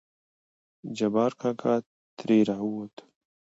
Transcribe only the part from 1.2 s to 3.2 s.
کاکا ترې راووتو.